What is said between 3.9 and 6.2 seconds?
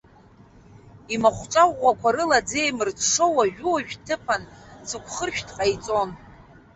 дҭыԥан цыгәхыршәҭ ҟаиҵон.